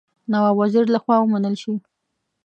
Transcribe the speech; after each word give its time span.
نواب 0.31 0.55
وزیر 0.61 0.85
له 0.93 0.99
خوا 1.03 1.15
ومنل 1.21 1.55
شي. 1.61 1.73